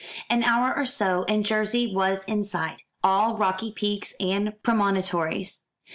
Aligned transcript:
An 0.31 0.41
hour 0.43 0.75
or 0.75 0.87
so 0.87 1.25
and 1.27 1.45
Jersey 1.45 1.93
was 1.93 2.25
in 2.25 2.43
sight, 2.43 2.81
all 3.03 3.37
rocky 3.37 3.71
peaks 3.71 4.15
and 4.19 4.51
promontories. 4.63 5.61